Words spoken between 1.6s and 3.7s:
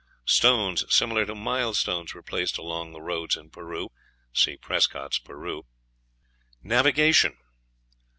stones were placed along the roads in